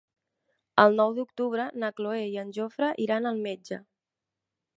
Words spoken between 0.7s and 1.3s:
El nou